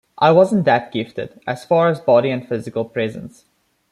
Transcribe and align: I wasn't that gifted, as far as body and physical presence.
I 0.17 0.31
wasn't 0.31 0.65
that 0.65 0.91
gifted, 0.91 1.39
as 1.45 1.63
far 1.63 1.87
as 1.87 1.99
body 1.99 2.31
and 2.31 2.49
physical 2.49 2.85
presence. 2.85 3.45